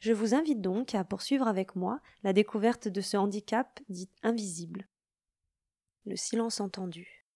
Je 0.00 0.12
vous 0.12 0.32
invite 0.32 0.60
donc 0.60 0.94
à 0.94 1.02
poursuivre 1.02 1.48
avec 1.48 1.74
moi 1.74 2.00
la 2.22 2.32
découverte 2.32 2.86
de 2.86 3.00
ce 3.00 3.16
handicap 3.16 3.80
dit 3.88 4.08
invisible. 4.22 4.88
Le 6.06 6.14
silence 6.14 6.60
entendu. 6.60 7.26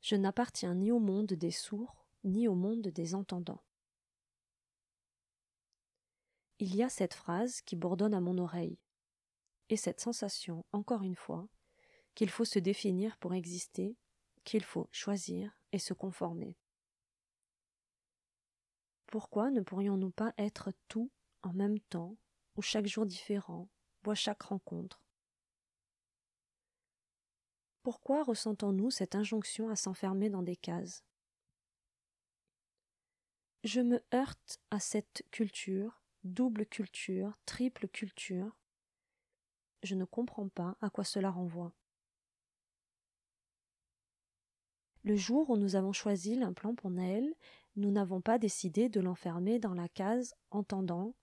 Je 0.00 0.14
n'appartiens 0.14 0.74
ni 0.74 0.92
au 0.92 1.00
monde 1.00 1.26
des 1.26 1.50
sourds, 1.50 2.06
ni 2.22 2.46
au 2.46 2.54
monde 2.54 2.86
des 2.86 3.14
entendants 3.16 3.60
il 6.58 6.74
y 6.74 6.82
a 6.82 6.88
cette 6.88 7.14
phrase 7.14 7.60
qui 7.62 7.76
bourdonne 7.76 8.14
à 8.14 8.20
mon 8.20 8.38
oreille, 8.38 8.78
et 9.68 9.76
cette 9.76 10.00
sensation, 10.00 10.64
encore 10.72 11.02
une 11.02 11.16
fois, 11.16 11.48
qu'il 12.14 12.30
faut 12.30 12.44
se 12.44 12.58
définir 12.58 13.16
pour 13.18 13.34
exister, 13.34 13.96
qu'il 14.44 14.64
faut 14.64 14.88
choisir 14.90 15.56
et 15.72 15.78
se 15.78 15.94
conformer. 15.94 16.56
Pourquoi 19.06 19.50
ne 19.50 19.60
pourrions-nous 19.60 20.10
pas 20.10 20.34
être 20.36 20.72
tout 20.88 21.10
en 21.42 21.52
même 21.52 21.78
temps, 21.80 22.16
ou 22.56 22.62
chaque 22.62 22.86
jour 22.86 23.06
différent, 23.06 23.68
ou 24.04 24.10
à 24.10 24.14
chaque 24.14 24.42
rencontre? 24.42 25.02
Pourquoi 27.82 28.22
ressentons-nous 28.22 28.90
cette 28.90 29.14
injonction 29.14 29.70
à 29.70 29.76
s'enfermer 29.76 30.28
dans 30.28 30.42
des 30.42 30.56
cases? 30.56 31.04
Je 33.64 33.80
me 33.80 34.02
heurte 34.12 34.60
à 34.70 34.80
cette 34.80 35.24
culture 35.30 36.02
double 36.28 36.66
culture, 36.66 37.36
triple 37.46 37.88
culture. 37.88 38.56
Je 39.82 39.94
ne 39.94 40.04
comprends 40.04 40.48
pas 40.48 40.76
à 40.80 40.90
quoi 40.90 41.04
cela 41.04 41.30
renvoie. 41.30 41.72
Le 45.04 45.16
jour 45.16 45.48
où 45.50 45.56
nous 45.56 45.76
avons 45.76 45.92
choisi 45.92 46.34
l'implant 46.34 46.74
pour 46.74 46.90
Naël, 46.90 47.34
nous 47.76 47.90
n'avons 47.90 48.20
pas 48.20 48.38
décidé 48.38 48.88
de 48.88 49.00
l'enfermer 49.00 49.58
dans 49.58 49.74
la 49.74 49.88
case 49.88 50.34
entendant, 50.50 51.14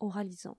oralisant. 0.00 0.58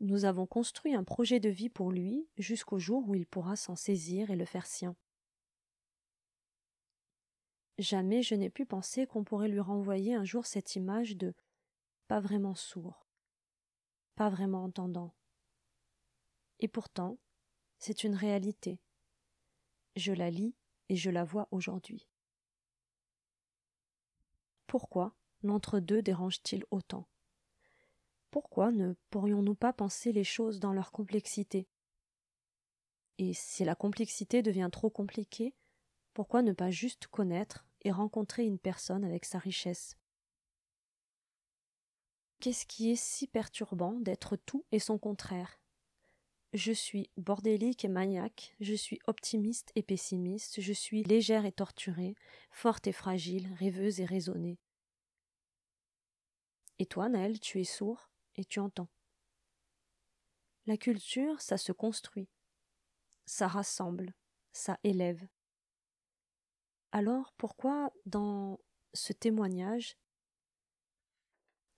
Nous 0.00 0.24
avons 0.24 0.46
construit 0.46 0.94
un 0.94 1.04
projet 1.04 1.40
de 1.40 1.48
vie 1.48 1.70
pour 1.70 1.90
lui 1.90 2.28
jusqu'au 2.36 2.78
jour 2.78 3.08
où 3.08 3.14
il 3.14 3.26
pourra 3.26 3.56
s'en 3.56 3.76
saisir 3.76 4.30
et 4.30 4.36
le 4.36 4.44
faire 4.44 4.66
sien. 4.66 4.94
Jamais 7.78 8.22
je 8.22 8.34
n'ai 8.34 8.50
pu 8.50 8.66
penser 8.66 9.06
qu'on 9.06 9.24
pourrait 9.24 9.48
lui 9.48 9.60
renvoyer 9.60 10.14
un 10.14 10.24
jour 10.24 10.46
cette 10.46 10.76
image 10.76 11.16
de 11.16 11.34
pas 12.08 12.20
vraiment 12.20 12.54
sourd, 12.54 13.06
pas 14.14 14.28
vraiment 14.28 14.64
entendant. 14.64 15.14
Et 16.60 16.68
pourtant, 16.68 17.18
c'est 17.78 18.04
une 18.04 18.14
réalité. 18.14 18.80
Je 19.96 20.12
la 20.12 20.30
lis 20.30 20.54
et 20.88 20.96
je 20.96 21.10
la 21.10 21.24
vois 21.24 21.48
aujourd'hui. 21.50 22.08
Pourquoi 24.66 25.14
l'entre-deux 25.42 26.02
dérange-t-il 26.02 26.64
autant? 26.70 27.08
Pourquoi 28.30 28.72
ne 28.72 28.94
pourrions-nous 29.10 29.54
pas 29.54 29.72
penser 29.72 30.12
les 30.12 30.24
choses 30.24 30.60
dans 30.60 30.72
leur 30.72 30.92
complexité? 30.92 31.68
Et 33.18 33.32
si 33.32 33.64
la 33.64 33.74
complexité 33.74 34.42
devient 34.42 34.68
trop 34.70 34.90
compliquée, 34.90 35.54
pourquoi 36.12 36.42
ne 36.42 36.52
pas 36.52 36.70
juste 36.70 37.06
connaître 37.06 37.66
et 37.82 37.90
rencontrer 37.90 38.44
une 38.44 38.58
personne 38.58 39.04
avec 39.04 39.24
sa 39.24 39.38
richesse? 39.38 39.96
Qu'est-ce 42.40 42.66
qui 42.66 42.90
est 42.90 42.96
si 42.96 43.26
perturbant 43.26 43.92
d'être 44.00 44.36
tout 44.36 44.64
et 44.70 44.78
son 44.78 44.98
contraire? 44.98 45.58
Je 46.52 46.72
suis 46.72 47.10
bordélique 47.16 47.84
et 47.84 47.88
maniaque, 47.88 48.54
je 48.60 48.74
suis 48.74 48.98
optimiste 49.06 49.72
et 49.74 49.82
pessimiste, 49.82 50.60
je 50.60 50.72
suis 50.72 51.02
légère 51.02 51.44
et 51.44 51.52
torturée, 51.52 52.14
forte 52.50 52.86
et 52.86 52.92
fragile, 52.92 53.52
rêveuse 53.58 54.00
et 54.00 54.04
raisonnée. 54.04 54.58
Et 56.78 56.86
toi, 56.86 57.08
Naël, 57.08 57.40
tu 57.40 57.60
es 57.60 57.64
sourd 57.64 58.10
et 58.36 58.44
tu 58.44 58.60
entends. 58.60 58.88
La 60.66 60.76
culture, 60.76 61.40
ça 61.40 61.58
se 61.58 61.72
construit, 61.72 62.28
ça 63.24 63.48
rassemble, 63.48 64.14
ça 64.52 64.78
élève. 64.84 65.26
Alors 66.92 67.32
pourquoi, 67.36 67.92
dans 68.04 68.60
ce 68.94 69.12
témoignage, 69.12 69.96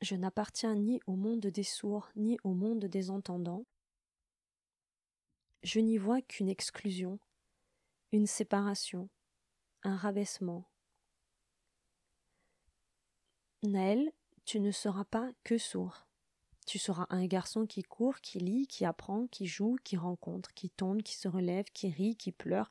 je 0.00 0.14
n'appartiens 0.14 0.75
ni 0.75 1.00
au 1.06 1.16
monde 1.16 1.47
des 1.47 1.62
sourds 1.62 2.10
ni 2.16 2.38
au 2.44 2.54
monde 2.54 2.84
des 2.84 3.10
entendants. 3.10 3.64
Je 5.62 5.81
n'y 5.81 5.98
vois 5.98 6.22
qu'une 6.22 6.48
exclusion, 6.48 7.19
une 8.12 8.26
séparation, 8.26 9.08
un 9.82 9.97
rabaissement. 9.97 10.64
Naël, 13.64 14.12
tu 14.44 14.60
ne 14.60 14.70
seras 14.70 15.04
pas 15.04 15.31
que 15.42 15.58
sourd. 15.58 16.06
Tu 16.64 16.78
seras 16.78 17.06
un 17.10 17.26
garçon 17.26 17.66
qui 17.66 17.82
court, 17.82 18.20
qui 18.20 18.38
lit, 18.38 18.66
qui 18.66 18.84
apprend, 18.84 19.26
qui 19.26 19.47
joue, 19.47 19.76
qui 19.82 19.97
rencontre, 19.97 20.53
qui 20.54 20.70
tombe, 20.70 21.03
qui 21.03 21.16
se 21.16 21.26
relève, 21.26 21.64
qui 21.72 21.88
rit, 21.88 22.14
qui 22.14 22.31
pleure. 22.31 22.70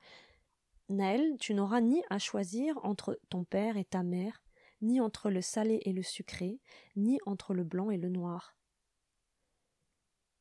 Naël, 0.88 1.36
tu 1.40 1.54
n'auras 1.54 1.82
ni 1.82 2.04
à 2.10 2.20
choisir 2.20 2.78
entre 2.86 3.20
ton 3.30 3.44
père 3.44 3.76
et 3.76 3.84
ta 3.84 4.04
mère, 4.04 4.42
ni 4.82 5.02
entre 5.02 5.30
le 5.30 5.42
salé 5.42 5.82
et 5.86 5.94
le 5.94 6.04
sucré, 6.04 6.60
ni 6.96 7.20
entre 7.26 7.54
le 7.54 7.64
blanc 7.64 7.90
et 7.90 7.98
le 7.98 8.10
noir. 8.10 8.56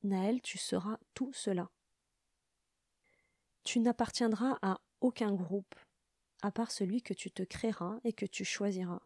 Naël, 0.02 0.40
tu 0.40 0.58
seras 0.58 0.98
tout 1.14 1.32
cela. 1.32 1.70
Tu 3.64 3.80
n'appartiendras 3.80 4.58
à 4.62 4.80
aucun 5.00 5.32
groupe, 5.32 5.74
à 6.42 6.52
part 6.52 6.70
celui 6.70 7.02
que 7.02 7.14
tu 7.14 7.30
te 7.30 7.42
créeras 7.42 7.98
et 8.04 8.12
que 8.12 8.26
tu 8.26 8.44
choisiras. 8.44 9.02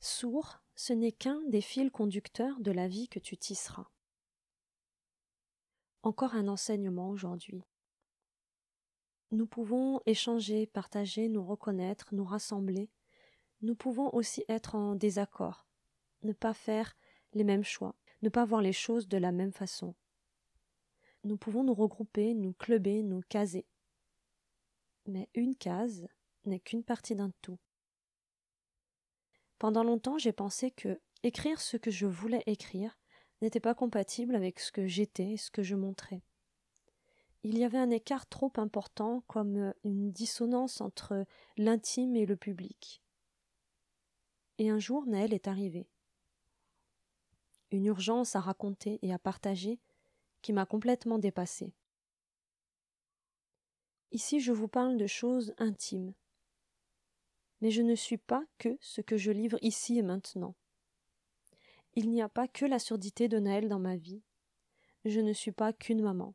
Sourd, 0.00 0.62
ce 0.76 0.92
n'est 0.92 1.12
qu'un 1.12 1.40
des 1.48 1.60
fils 1.60 1.90
conducteurs 1.90 2.60
de 2.60 2.70
la 2.70 2.86
vie 2.86 3.08
que 3.08 3.18
tu 3.18 3.36
tisseras. 3.36 3.90
Encore 6.02 6.34
un 6.34 6.46
enseignement 6.46 7.10
aujourd'hui. 7.10 7.64
Nous 9.30 9.46
pouvons 9.46 10.00
échanger, 10.06 10.66
partager, 10.66 11.28
nous 11.28 11.44
reconnaître, 11.44 12.08
nous 12.12 12.24
rassembler. 12.24 12.88
Nous 13.60 13.74
pouvons 13.74 14.08
aussi 14.14 14.42
être 14.48 14.74
en 14.74 14.94
désaccord, 14.94 15.66
ne 16.22 16.32
pas 16.32 16.54
faire 16.54 16.96
les 17.34 17.44
mêmes 17.44 17.64
choix, 17.64 17.94
ne 18.22 18.30
pas 18.30 18.46
voir 18.46 18.62
les 18.62 18.72
choses 18.72 19.06
de 19.06 19.18
la 19.18 19.30
même 19.30 19.52
façon. 19.52 19.94
Nous 21.24 21.36
pouvons 21.36 21.62
nous 21.62 21.74
regrouper, 21.74 22.32
nous 22.32 22.54
cluber, 22.54 23.02
nous 23.02 23.20
caser. 23.28 23.66
Mais 25.04 25.28
une 25.34 25.56
case 25.56 26.08
n'est 26.46 26.60
qu'une 26.60 26.84
partie 26.84 27.14
d'un 27.14 27.32
tout. 27.42 27.58
Pendant 29.58 29.84
longtemps, 29.84 30.16
j'ai 30.16 30.32
pensé 30.32 30.70
que 30.70 31.00
écrire 31.22 31.60
ce 31.60 31.76
que 31.76 31.90
je 31.90 32.06
voulais 32.06 32.44
écrire 32.46 32.96
n'était 33.42 33.60
pas 33.60 33.74
compatible 33.74 34.36
avec 34.36 34.58
ce 34.58 34.72
que 34.72 34.86
j'étais 34.86 35.32
et 35.32 35.36
ce 35.36 35.50
que 35.50 35.62
je 35.62 35.74
montrais 35.74 36.22
il 37.44 37.58
y 37.58 37.64
avait 37.64 37.78
un 37.78 37.90
écart 37.90 38.26
trop 38.26 38.52
important 38.56 39.22
comme 39.26 39.56
euh, 39.56 39.72
une 39.84 40.10
dissonance 40.10 40.80
entre 40.80 41.24
l'intime 41.56 42.16
et 42.16 42.26
le 42.26 42.36
public. 42.36 43.02
Et 44.58 44.70
un 44.70 44.78
jour 44.78 45.06
Naël 45.06 45.32
est 45.32 45.46
arrivé. 45.46 45.88
Une 47.70 47.86
urgence 47.86 48.34
à 48.34 48.40
raconter 48.40 48.98
et 49.02 49.12
à 49.12 49.18
partager 49.18 49.78
qui 50.42 50.52
m'a 50.52 50.66
complètement 50.66 51.18
dépassée. 51.18 51.72
Ici 54.10 54.40
je 54.40 54.52
vous 54.52 54.68
parle 54.68 54.96
de 54.96 55.06
choses 55.06 55.54
intimes. 55.58 56.14
Mais 57.60 57.70
je 57.70 57.82
ne 57.82 57.94
suis 57.94 58.18
pas 58.18 58.44
que 58.58 58.76
ce 58.80 59.00
que 59.00 59.16
je 59.16 59.30
livre 59.30 59.58
ici 59.62 59.98
et 59.98 60.02
maintenant. 60.02 60.54
Il 61.94 62.10
n'y 62.10 62.22
a 62.22 62.28
pas 62.28 62.48
que 62.48 62.64
la 62.64 62.78
surdité 62.78 63.28
de 63.28 63.38
Naël 63.38 63.68
dans 63.68 63.80
ma 63.80 63.96
vie. 63.96 64.22
Je 65.04 65.20
ne 65.20 65.32
suis 65.32 65.52
pas 65.52 65.72
qu'une 65.72 66.02
maman. 66.02 66.34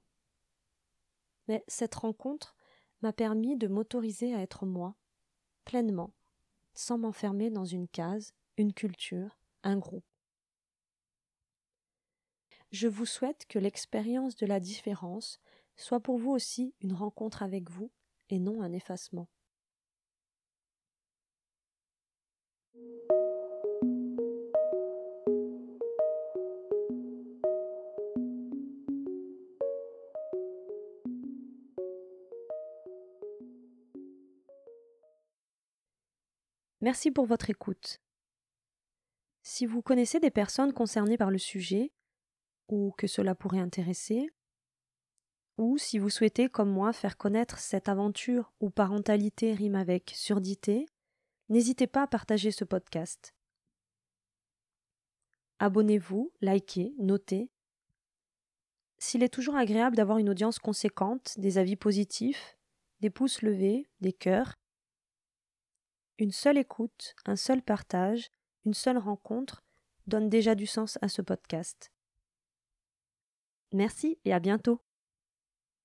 Mais 1.48 1.64
cette 1.68 1.96
rencontre 1.96 2.56
m'a 3.02 3.14
permis 3.14 3.58
de 3.58 3.68
m'autoriser 3.68 4.34
à 4.34 4.42
être 4.42 4.66
moi, 4.66 4.96
pleinement, 5.66 6.14
sans 6.74 6.98
m'enfermer 6.98 7.50
dans 7.50 7.66
une 7.66 7.88
case, 7.88 8.34
une 8.58 8.74
culture, 8.74 9.38
un 9.64 9.78
groupe. 9.78 10.06
Je 12.72 12.88
vous 12.88 13.06
souhaite 13.06 13.46
que 13.48 13.60
l'expérience 13.60 14.36
de 14.36 14.46
la 14.46 14.60
différence 14.60 15.40
soit 15.76 16.00
pour 16.00 16.18
vous 16.18 16.32
aussi 16.32 16.74
une 16.82 16.94
rencontre 16.94 17.44
avec 17.44 17.70
vous 17.70 17.92
et 18.30 18.40
non 18.40 18.62
un 18.62 18.74
effacement. 18.74 19.28
Merci 36.84 37.12
pour 37.12 37.26
votre 37.26 37.50
écoute. 37.50 38.02
Si 39.42 39.66
vous 39.66 39.82
connaissez 39.82 40.20
des 40.20 40.32
personnes 40.32 40.74
concernées 40.74 41.16
par 41.16 41.32
le 41.32 41.38
sujet, 41.38 41.94
ou 42.68 42.92
que 42.98 43.08
cela 43.08 43.36
pourrait 43.36 43.62
intéresser, 43.62 44.30
ou 45.58 45.78
si 45.78 45.98
vous 45.98 46.10
souhaitez, 46.10 46.50
comme 46.50 46.70
moi, 46.70 46.92
faire 46.92 47.16
connaître 47.16 47.58
cette 47.58 47.88
aventure 47.88 48.52
où 48.60 48.70
parentalité 48.70 49.54
rime 49.54 49.76
avec 49.76 50.12
surdité, 50.14 50.86
n'hésitez 51.48 51.88
pas 51.88 52.04
à 52.04 52.08
partager 52.08 52.52
ce 52.52 52.66
podcast. 52.66 53.34
Abonnez-vous, 55.60 56.34
likez, 56.42 56.96
notez. 56.98 57.50
S'il 58.98 59.24
est 59.24 59.34
toujours 59.34 59.56
agréable 59.56 59.96
d'avoir 59.96 60.18
une 60.18 60.30
audience 60.30 60.60
conséquente, 60.60 61.40
des 61.40 61.58
avis 61.58 61.78
positifs, 61.78 62.58
des 63.00 63.10
pouces 63.10 63.42
levés, 63.42 63.88
des 64.02 64.12
cœurs, 64.12 64.56
une 66.18 66.32
seule 66.32 66.58
écoute, 66.58 67.16
un 67.26 67.36
seul 67.36 67.62
partage, 67.62 68.30
une 68.66 68.74
seule 68.74 68.98
rencontre 68.98 69.64
donne 70.08 70.30
déjà 70.30 70.56
du 70.56 70.68
sens 70.68 70.98
à 71.02 71.10
ce 71.10 71.22
podcast. 71.22 71.92
Merci 73.72 74.20
et 74.26 74.34
à 74.34 74.40
bientôt. 74.40 74.82